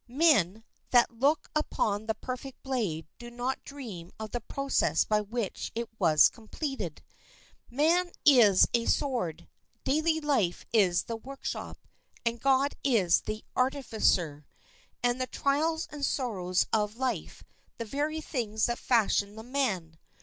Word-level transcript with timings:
Men 0.07 0.63
that 0.89 1.11
look 1.19 1.51
upon 1.55 2.07
the 2.07 2.15
perfect 2.15 2.63
blade 2.63 3.05
do 3.19 3.29
not 3.29 3.63
dream 3.63 4.11
of 4.19 4.31
the 4.31 4.41
process 4.41 5.05
by 5.05 5.21
which 5.21 5.71
it 5.75 5.87
was 5.99 6.27
completed. 6.27 7.03
Man 7.69 8.11
is 8.25 8.67
a 8.73 8.87
sword, 8.87 9.47
daily 9.83 10.19
life 10.19 10.65
is 10.73 11.03
the 11.03 11.15
workshop, 11.17 11.87
and 12.25 12.41
God 12.41 12.73
is 12.83 13.21
the 13.21 13.45
artificer, 13.55 14.47
and 15.03 15.21
the 15.21 15.27
trials 15.27 15.87
and 15.91 16.03
sorrows 16.03 16.65
of 16.73 16.95
life 16.97 17.43
the 17.77 17.85
very 17.85 18.21
things 18.21 18.65
that 18.65 18.79
fashion 18.79 19.35
the 19.35 19.43
man. 19.43 19.99